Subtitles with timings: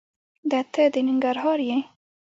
[0.51, 1.77] دته د ننګرهار یې؟